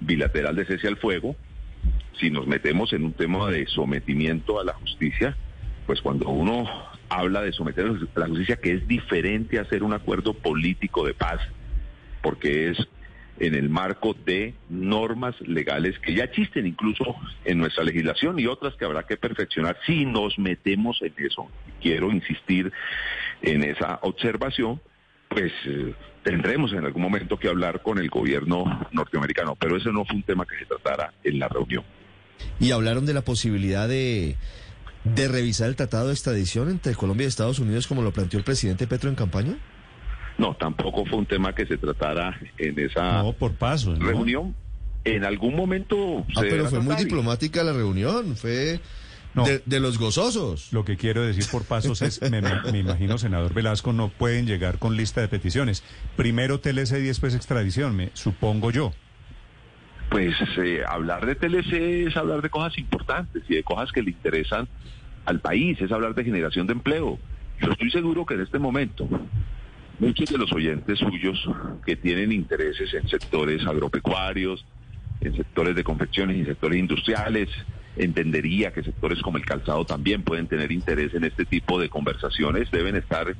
bilateral 0.00 0.56
de 0.56 0.64
cese 0.64 0.88
al 0.88 0.96
fuego. 0.96 1.36
Si 2.18 2.30
nos 2.30 2.46
metemos 2.46 2.92
en 2.92 3.04
un 3.04 3.12
tema 3.12 3.50
de 3.50 3.66
sometimiento 3.66 4.60
a 4.60 4.64
la 4.64 4.72
justicia, 4.74 5.36
pues 5.86 6.00
cuando 6.00 6.28
uno 6.28 6.66
habla 7.18 7.42
de 7.42 7.52
someter 7.52 7.86
a 7.86 8.18
la 8.18 8.26
justicia, 8.26 8.56
que 8.56 8.72
es 8.72 8.88
diferente 8.88 9.58
a 9.58 9.62
hacer 9.62 9.82
un 9.82 9.92
acuerdo 9.92 10.34
político 10.34 11.06
de 11.06 11.14
paz, 11.14 11.40
porque 12.22 12.70
es 12.70 12.78
en 13.38 13.54
el 13.54 13.68
marco 13.68 14.14
de 14.24 14.54
normas 14.68 15.34
legales 15.40 15.98
que 15.98 16.14
ya 16.14 16.24
existen 16.24 16.66
incluso 16.66 17.16
en 17.44 17.58
nuestra 17.58 17.82
legislación 17.82 18.38
y 18.38 18.46
otras 18.46 18.74
que 18.76 18.84
habrá 18.84 19.04
que 19.04 19.16
perfeccionar 19.16 19.76
si 19.86 20.04
nos 20.04 20.38
metemos 20.38 21.00
en 21.02 21.14
eso. 21.18 21.48
Quiero 21.80 22.12
insistir 22.12 22.72
en 23.42 23.64
esa 23.64 23.98
observación, 24.02 24.80
pues 25.28 25.52
eh, 25.66 25.94
tendremos 26.22 26.72
en 26.72 26.84
algún 26.84 27.02
momento 27.02 27.36
que 27.36 27.48
hablar 27.48 27.82
con 27.82 27.98
el 27.98 28.08
gobierno 28.08 28.88
norteamericano, 28.92 29.56
pero 29.56 29.76
ese 29.76 29.90
no 29.90 30.04
fue 30.04 30.16
un 30.16 30.22
tema 30.22 30.46
que 30.46 30.56
se 30.56 30.66
tratara 30.66 31.12
en 31.24 31.38
la 31.38 31.48
reunión. 31.48 31.84
Y 32.60 32.70
hablaron 32.70 33.06
de 33.06 33.14
la 33.14 33.22
posibilidad 33.22 33.88
de, 33.88 34.36
de 35.04 35.28
revisar 35.28 35.68
el 35.68 35.76
tratado 35.76 36.06
de 36.08 36.12
extradición 36.14 36.70
entre 36.70 36.94
Colombia 36.94 37.24
y 37.24 37.28
Estados 37.28 37.58
Unidos 37.58 37.86
como 37.86 38.02
lo 38.02 38.12
planteó 38.12 38.38
el 38.38 38.44
presidente 38.44 38.86
Petro 38.86 39.08
en 39.10 39.16
campaña. 39.16 39.56
No, 40.38 40.56
tampoco 40.56 41.04
fue 41.06 41.18
un 41.18 41.26
tema 41.26 41.54
que 41.54 41.66
se 41.66 41.76
tratara 41.76 42.38
en 42.58 42.78
esa 42.80 43.22
No, 43.22 43.32
por 43.34 43.52
pasos. 43.54 43.98
¿no? 43.98 44.06
reunión. 44.06 44.54
En 45.04 45.24
algún 45.24 45.54
momento 45.54 46.24
Ah, 46.34 46.40
se 46.40 46.46
pero 46.48 46.66
fue 46.68 46.80
muy 46.80 46.96
diplomática 46.96 47.62
la 47.62 47.72
reunión, 47.74 48.34
fue 48.36 48.80
No. 49.34 49.44
de, 49.44 49.62
de 49.66 49.80
los 49.80 49.98
gozosos. 49.98 50.72
Lo 50.72 50.84
que 50.84 50.96
quiero 50.96 51.22
decir 51.22 51.44
por 51.52 51.64
pasos 51.64 52.00
es, 52.02 52.22
me, 52.22 52.40
me- 52.40 52.62
me 52.72 52.78
imagino, 52.78 53.18
senador 53.18 53.52
Velasco, 53.52 53.92
no 53.92 54.08
pueden 54.08 54.46
llegar 54.46 54.78
con 54.78 54.96
lista 54.96 55.20
de 55.20 55.28
peticiones. 55.28 55.82
Primero 56.16 56.58
TLC 56.60 56.92
y 57.00 57.02
después 57.02 57.34
extradición, 57.34 57.94
me 57.94 58.10
supongo 58.14 58.70
yo. 58.70 58.92
Pues 60.10 60.34
eh, 60.58 60.82
hablar 60.86 61.26
de 61.26 61.34
TLC 61.34 61.72
es 62.08 62.16
hablar 62.16 62.40
de 62.42 62.50
cosas 62.50 62.78
importantes 62.78 63.42
y 63.48 63.56
de 63.56 63.62
cosas 63.62 63.90
que 63.90 64.02
le 64.02 64.10
interesan 64.10 64.68
al 65.24 65.40
país, 65.40 65.80
es 65.80 65.90
hablar 65.90 66.14
de 66.14 66.24
generación 66.24 66.66
de 66.66 66.74
empleo. 66.74 67.18
Yo 67.60 67.72
estoy 67.72 67.90
seguro 67.90 68.26
que 68.26 68.34
en 68.34 68.42
este 68.42 68.58
momento 68.58 69.08
muchos 69.98 70.28
de 70.28 70.38
los 70.38 70.52
oyentes 70.52 70.98
suyos 70.98 71.48
que 71.86 71.96
tienen 71.96 72.32
intereses 72.32 72.92
en 72.94 73.08
sectores 73.08 73.66
agropecuarios, 73.66 74.64
en 75.20 75.36
sectores 75.36 75.74
de 75.74 75.84
confecciones 75.84 76.36
y 76.36 76.44
sectores 76.44 76.78
industriales, 76.78 77.48
entendería 77.96 78.72
que 78.72 78.82
sectores 78.82 79.20
como 79.22 79.38
el 79.38 79.46
calzado 79.46 79.84
también 79.84 80.22
pueden 80.22 80.46
tener 80.46 80.72
interés 80.72 81.14
en 81.14 81.24
este 81.24 81.44
tipo 81.44 81.80
de 81.80 81.88
conversaciones, 81.88 82.70
deben 82.70 82.96
estar 82.96 83.34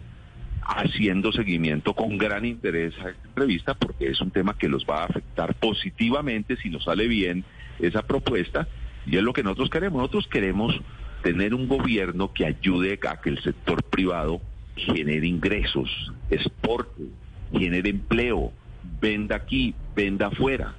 haciendo 0.66 1.33
seguimiento 1.33 1.94
con 1.94 2.16
gran 2.18 2.44
interés 2.44 2.94
a 2.99 3.11
esta 3.11 3.28
entrevista 3.28 3.75
porque 3.75 4.09
es 4.09 4.21
un 4.21 4.30
tema 4.30 4.56
que 4.56 4.68
los 4.68 4.85
va 4.85 5.02
a 5.02 5.06
afectar 5.06 5.54
positivamente 5.54 6.56
si 6.56 6.71
nos 6.71 6.85
sale 6.85 7.06
bien 7.06 7.44
esa 7.78 8.02
propuesta 8.02 8.66
y 9.06 9.16
es 9.16 9.23
lo 9.23 9.33
que 9.33 9.42
nosotros 9.42 9.71
queremos. 9.71 9.99
Nosotros 9.99 10.26
queremos 10.28 10.75
tener 11.23 11.54
un 11.54 11.68
gobierno 11.68 12.33
que 12.33 12.47
ayude 12.47 12.99
a 13.09 13.21
que 13.21 13.30
el 13.30 13.42
sector 13.42 13.83
privado 13.83 14.40
genere 14.76 15.26
ingresos, 15.26 16.12
exporte, 16.30 17.04
genere 17.52 17.90
empleo, 17.90 18.52
venda 19.00 19.37
aquí, 19.37 19.75
venda 19.94 20.28
afuera. 20.28 20.75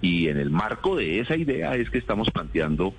Y 0.00 0.28
en 0.28 0.38
el 0.38 0.50
marco 0.50 0.96
de 0.96 1.20
esa 1.20 1.36
idea 1.36 1.74
es 1.74 1.90
que 1.90 1.98
estamos 1.98 2.30
planteando 2.30 2.94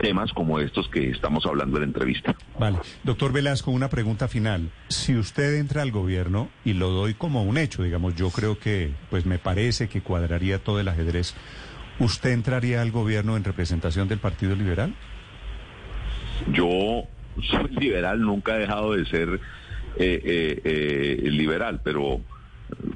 temas 0.00 0.32
como 0.32 0.58
estos 0.60 0.88
que 0.88 1.10
estamos 1.10 1.44
hablando 1.46 1.76
en 1.76 1.82
la 1.82 1.86
entrevista. 1.88 2.34
Vale. 2.58 2.78
Doctor 3.04 3.32
Velasco, 3.32 3.70
una 3.70 3.90
pregunta 3.90 4.28
final. 4.28 4.70
Si 4.88 5.16
usted 5.16 5.56
entra 5.58 5.82
al 5.82 5.92
gobierno, 5.92 6.48
y 6.64 6.72
lo 6.72 6.90
doy 6.90 7.14
como 7.14 7.42
un 7.44 7.58
hecho, 7.58 7.82
digamos, 7.82 8.16
yo 8.16 8.30
creo 8.30 8.58
que, 8.58 8.92
pues 9.10 9.26
me 9.26 9.38
parece 9.38 9.88
que 9.88 10.00
cuadraría 10.00 10.58
todo 10.58 10.80
el 10.80 10.88
ajedrez, 10.88 11.34
¿usted 11.98 12.30
entraría 12.30 12.80
al 12.80 12.90
gobierno 12.90 13.36
en 13.36 13.44
representación 13.44 14.08
del 14.08 14.18
Partido 14.18 14.56
Liberal? 14.56 14.94
Yo 16.52 17.04
soy 17.42 17.68
liberal, 17.78 18.20
nunca 18.22 18.56
he 18.56 18.60
dejado 18.60 18.94
de 18.94 19.04
ser 19.06 19.40
eh, 19.96 20.20
eh, 20.24 20.60
eh, 20.64 21.30
liberal, 21.30 21.80
pero 21.84 22.20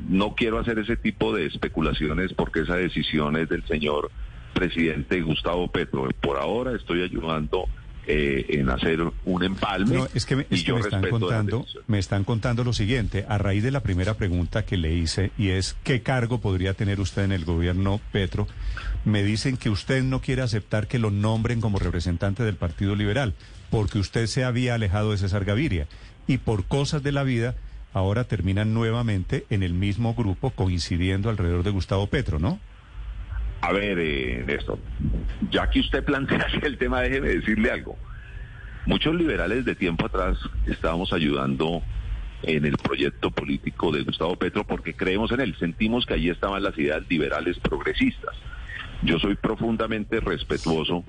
no 0.09 0.35
quiero 0.35 0.59
hacer 0.59 0.79
ese 0.79 0.97
tipo 0.97 1.35
de 1.35 1.47
especulaciones 1.47 2.33
porque 2.33 2.61
esa 2.61 2.77
decisión 2.77 3.37
es 3.37 3.49
del 3.49 3.67
señor 3.67 4.11
presidente 4.55 5.21
Gustavo 5.21 5.69
Petro. 5.69 6.09
Por 6.21 6.39
ahora 6.39 6.75
estoy 6.75 7.03
ayudando 7.03 7.67
eh, 8.07 8.45
en 8.51 8.69
hacer 8.69 9.01
un 9.25 9.45
empalme. 9.45 9.97
No, 9.97 10.09
es 10.15 10.27
que, 10.27 10.37
me, 10.37 10.47
es 10.51 10.63
que 10.63 10.75
me 10.75 10.81
están 10.81 11.09
contando, 11.09 11.65
me 11.87 11.99
están 11.99 12.25
contando 12.25 12.63
lo 12.63 12.75
siguiente, 12.75 13.25
a 13.29 13.39
raíz 13.39 13.63
de 13.63 13.71
la 13.71 13.81
primera 13.81 14.13
pregunta 14.13 14.67
que 14.67 14.77
le 14.77 14.93
hice, 14.93 15.31
y 15.39 15.51
es 15.51 15.75
¿qué 15.85 16.03
cargo 16.03 16.39
podría 16.39 16.75
tener 16.75 17.01
usted 17.01 17.25
en 17.25 17.33
el 17.33 17.47
gobierno 17.47 18.03
Petro? 18.13 18.47
Me 19.07 19.23
dicen 19.23 19.57
que 19.57 19.71
usted 19.71 20.03
no 20.03 20.21
quiere 20.21 20.43
aceptar 20.43 20.87
que 20.87 20.99
lo 20.99 21.11
nombren 21.11 21.63
como 21.63 21.79
representante 21.79 22.43
del 22.43 22.57
Partido 22.57 22.95
Liberal, 22.95 23.33
porque 23.71 23.99
usted 23.99 24.27
se 24.27 24.45
había 24.45 24.75
alejado 24.75 25.13
de 25.13 25.17
César 25.17 25.47
Gaviria, 25.47 25.87
y 26.27 26.37
por 26.37 26.67
cosas 26.67 27.03
de 27.03 27.13
la 27.13 27.23
vida, 27.23 27.55
ahora 27.95 28.25
terminan 28.25 28.75
nuevamente 28.75 29.47
en 29.49 29.63
el 29.63 29.73
mismo 29.73 30.15
grupo 30.15 30.51
coincidiendo 30.51 31.31
alrededor 31.31 31.63
de 31.63 31.71
Gustavo 31.71 32.07
Petro, 32.09 32.39
¿no? 32.39 32.61
A 33.65 33.73
ver, 33.73 33.99
eh, 33.99 34.45
Néstor, 34.47 34.79
ya 35.51 35.71
que 35.71 35.81
usted 35.81 36.05
plantea 36.05 36.47
el 36.63 36.77
tema, 36.77 37.01
déjeme 37.01 37.29
decirle 37.29 37.71
algo. 37.71 37.97
Muchos 38.85 39.15
liberales 39.15 39.65
de 39.65 39.75
tiempo 39.75 40.05
atrás 40.05 40.37
estábamos 40.67 41.15
ayudando 41.15 41.83
en 42.43 42.67
el 42.67 42.77
proyecto 42.77 43.31
político 43.31 43.91
de 43.91 44.03
Gustavo 44.03 44.37
Petro 44.37 44.65
porque 44.65 44.93
creemos 44.93 45.33
en 45.33 45.41
él, 45.41 45.57
sentimos 45.59 46.05
que 46.05 46.13
allí 46.13 46.29
estaban 46.29 46.63
las 46.63 46.77
ideas 46.77 47.05
liberales 47.09 47.59
progresistas. 47.59 48.37
Yo 49.03 49.19
soy 49.19 49.35
profundamente 49.35 50.21
respetuoso 50.21 51.03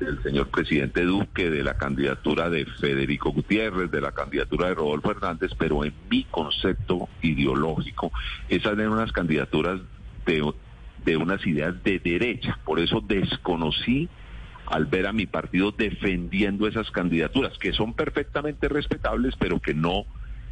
del 0.00 0.20
señor 0.24 0.48
presidente 0.48 1.04
Duque, 1.04 1.48
de 1.48 1.62
la 1.62 1.78
candidatura 1.78 2.50
de 2.50 2.66
Federico 2.66 3.30
Gutiérrez, 3.30 3.92
de 3.92 4.00
la 4.00 4.10
candidatura 4.10 4.66
de 4.66 4.74
Rodolfo 4.74 5.12
Hernández, 5.12 5.52
pero 5.56 5.84
en 5.84 5.94
mi 6.10 6.24
concepto 6.24 7.08
ideológico, 7.22 8.10
esas 8.48 8.72
eran 8.72 8.88
unas 8.88 9.12
candidaturas 9.12 9.80
de, 10.26 10.42
de 11.04 11.16
unas 11.16 11.46
ideas 11.46 11.82
de 11.82 11.98
derecha. 11.98 12.58
Por 12.64 12.80
eso 12.80 13.00
desconocí 13.00 14.08
al 14.66 14.86
ver 14.86 15.06
a 15.06 15.12
mi 15.12 15.26
partido 15.26 15.72
defendiendo 15.72 16.66
esas 16.66 16.90
candidaturas, 16.90 17.58
que 17.58 17.72
son 17.72 17.92
perfectamente 17.92 18.68
respetables, 18.68 19.34
pero 19.38 19.60
que 19.60 19.74
no 19.74 20.06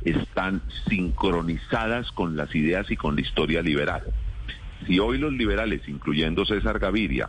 están 0.04 0.62
sincronizadas 0.88 2.11
con 2.12 2.37
las 2.37 2.54
ideas 2.54 2.90
y 2.90 2.97
con 2.97 3.14
la 3.14 3.23
historia 3.23 3.62
liberal. 3.62 4.02
Si 4.87 4.99
hoy 4.99 5.18
los 5.18 5.32
liberales, 5.32 5.82
incluyendo 5.88 6.44
César 6.44 6.78
Gaviria, 6.78 7.28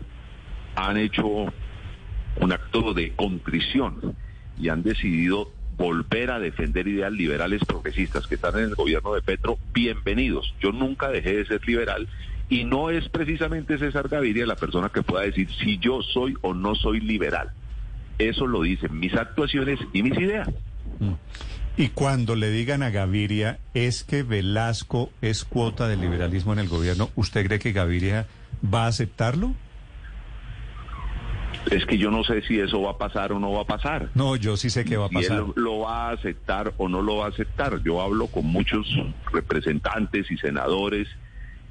han 0.75 0.98
hecho 0.98 1.27
un 1.27 2.51
acto 2.51 2.94
de 2.94 3.13
contrición 3.13 4.15
y 4.60 4.70
han 4.70 4.82
decidido 4.82 5.51
volver 5.77 6.32
a 6.32 6.39
defender 6.39 6.88
ideas 6.88 7.12
liberales 7.12 7.63
progresistas 7.65 8.27
que 8.27 8.36
están 8.36 8.58
en 8.58 8.65
el 8.65 8.75
gobierno 8.75 9.13
de 9.13 9.22
Petro, 9.22 9.58
bienvenidos. 9.74 10.53
Yo 10.60 10.72
nunca 10.72 11.10
dejé 11.10 11.38
de 11.38 11.46
ser 11.46 11.68
liberal 11.68 12.08
y 12.53 12.65
no 12.65 12.91
es 12.91 13.10
precisamente 13.10 13.79
César 13.79 14.07
Gaviria 14.10 14.45
la 14.45 14.55
persona 14.55 14.89
que 14.89 15.01
pueda 15.01 15.25
decir 15.25 15.50
si 15.60 15.79
yo 15.79 16.03
soy 16.03 16.36
o 16.41 16.53
no 16.53 16.75
soy 16.75 17.00
liberal. 17.00 17.51
Eso 18.19 18.45
lo 18.45 18.62
dicen 18.62 19.00
mis 19.00 19.15
actuaciones 19.15 19.79
y 19.91 20.03
mis 20.03 20.15
ideas. 20.19 20.48
Mm. 21.00 21.13
Y 21.77 21.88
cuando 21.88 22.36
le 22.36 22.51
digan 22.51 22.83
a 22.83 22.91
Gaviria 22.91 23.57
es 23.74 24.03
que 24.03 24.22
Velasco 24.22 25.10
es 25.24 25.45
cuota 25.45 25.88
del 25.88 26.01
liberalismo 26.01 26.53
en 26.53 26.60
el 26.60 26.67
gobierno, 26.67 27.10
¿usted 27.15 27.43
cree 27.48 27.57
que 27.57 27.72
Gaviria 27.72 28.27
va 28.72 28.86
a 28.86 28.88
aceptarlo? 28.89 29.55
Es 31.72 31.88
que 31.88 31.98
yo 31.98 32.12
no 32.12 32.24
sé 32.24 32.43
si 32.43 32.60
eso 32.60 32.83
va 32.83 32.91
a 32.91 32.98
pasar 33.00 33.31
o 33.31 33.39
no 33.39 33.51
va 33.51 33.62
a 33.62 33.65
pasar. 33.65 34.10
No, 34.13 34.36
yo 34.36 34.57
sí 34.57 34.69
sé 34.69 34.86
que 34.86 34.95
va 34.95 35.07
a 35.07 35.10
pasar. 35.10 35.38
Si 35.38 35.43
él 35.43 35.53
lo 35.55 35.79
va 35.79 36.10
a 36.10 36.12
aceptar 36.12 36.72
o 36.77 36.88
no 36.88 37.01
lo 37.01 37.17
va 37.17 37.25
a 37.25 37.29
aceptar. 37.29 37.81
Yo 37.81 38.00
hablo 38.00 38.27
con 38.27 38.45
muchos 38.45 38.86
representantes 39.31 40.29
y 40.29 40.38
senadores 40.38 41.07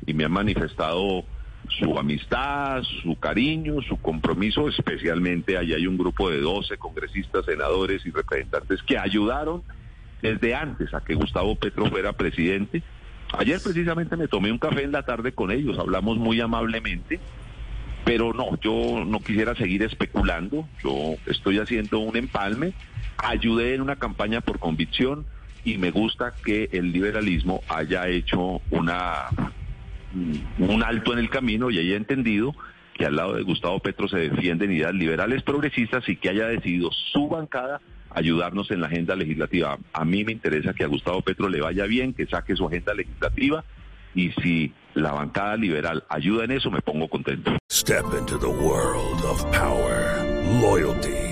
y 0.06 0.14
me 0.14 0.24
han 0.24 0.32
manifestado 0.32 1.24
su 1.68 1.98
amistad, 1.98 2.82
su 3.02 3.16
cariño, 3.16 3.80
su 3.82 3.96
compromiso, 3.98 4.68
especialmente 4.68 5.56
allá 5.56 5.76
hay 5.76 5.86
un 5.86 5.96
grupo 5.96 6.30
de 6.30 6.40
12 6.40 6.76
congresistas, 6.76 7.44
senadores 7.44 8.04
y 8.04 8.10
representantes 8.10 8.82
que 8.82 8.98
ayudaron 8.98 9.62
desde 10.20 10.54
antes 10.54 10.92
a 10.94 11.02
que 11.02 11.14
Gustavo 11.14 11.54
Petro 11.56 11.86
fuera 11.86 12.12
presidente. 12.12 12.82
Ayer 13.38 13.60
precisamente 13.62 14.16
me 14.16 14.28
tomé 14.28 14.52
un 14.52 14.58
café 14.58 14.82
en 14.82 14.92
la 14.92 15.04
tarde 15.04 15.32
con 15.32 15.50
ellos, 15.50 15.78
hablamos 15.78 16.18
muy 16.18 16.40
amablemente, 16.40 17.18
pero 18.04 18.34
no, 18.34 18.58
yo 18.60 19.04
no 19.06 19.20
quisiera 19.20 19.54
seguir 19.54 19.82
especulando, 19.82 20.68
yo 20.82 21.14
estoy 21.26 21.58
haciendo 21.58 22.00
un 22.00 22.16
empalme, 22.16 22.74
ayudé 23.16 23.74
en 23.74 23.80
una 23.80 23.96
campaña 23.96 24.40
por 24.40 24.58
convicción 24.58 25.24
y 25.64 25.78
me 25.78 25.90
gusta 25.90 26.32
que 26.44 26.68
el 26.72 26.92
liberalismo 26.92 27.62
haya 27.68 28.08
hecho 28.08 28.60
una 28.70 29.28
un 30.58 30.82
alto 30.82 31.12
en 31.12 31.18
el 31.18 31.30
camino 31.30 31.70
y 31.70 31.78
haya 31.78 31.96
entendido 31.96 32.54
que 32.94 33.06
al 33.06 33.16
lado 33.16 33.34
de 33.34 33.42
Gustavo 33.42 33.80
Petro 33.80 34.08
se 34.08 34.18
defienden 34.18 34.72
ideas 34.72 34.94
liberales 34.94 35.42
progresistas 35.42 36.08
y 36.08 36.16
que 36.16 36.28
haya 36.28 36.46
decidido 36.46 36.90
su 37.12 37.28
bancada 37.28 37.80
ayudarnos 38.10 38.70
en 38.70 38.80
la 38.80 38.88
agenda 38.88 39.16
legislativa. 39.16 39.78
A 39.92 40.04
mí 40.04 40.24
me 40.24 40.32
interesa 40.32 40.74
que 40.74 40.84
a 40.84 40.88
Gustavo 40.88 41.22
Petro 41.22 41.48
le 41.48 41.60
vaya 41.60 41.86
bien, 41.86 42.12
que 42.12 42.26
saque 42.26 42.54
su 42.54 42.66
agenda 42.66 42.94
legislativa 42.94 43.64
y 44.14 44.30
si 44.42 44.72
la 44.94 45.12
bancada 45.12 45.56
liberal 45.56 46.04
ayuda 46.10 46.44
en 46.44 46.50
eso, 46.50 46.70
me 46.70 46.82
pongo 46.82 47.08
contento. 47.08 47.56
Step 47.70 48.04
into 48.18 48.38
the 48.38 48.46
world 48.46 49.24
of 49.24 49.42
power, 49.50 50.22
loyalty 50.60 51.31